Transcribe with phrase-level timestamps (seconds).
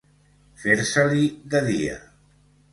[0.63, 2.03] Fer-se-li de dia.